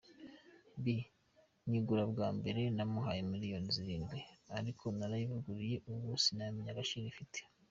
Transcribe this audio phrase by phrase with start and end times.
[0.83, 0.85] B:
[1.69, 4.19] Nyigura bwa mbere namuhaye miliyoni zirindwi,
[4.57, 7.39] ariko narayivuguruye, ubu sinamenya agaciro ifite.